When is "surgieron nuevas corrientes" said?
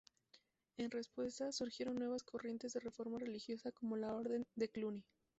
1.51-2.73